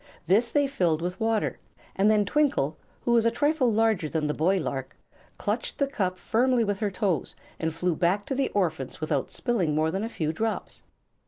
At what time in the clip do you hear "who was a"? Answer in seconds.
3.01-3.29